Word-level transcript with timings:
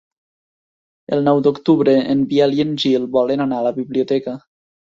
El 1.17 1.21
nou 1.27 1.43
d'octubre 1.47 1.95
en 2.15 2.25
Biel 2.33 2.57
i 2.61 2.65
en 2.65 2.75
Gil 2.85 3.07
volen 3.19 3.47
anar 3.47 3.63
a 3.63 3.67
la 3.71 3.77
biblioteca. 3.81 4.39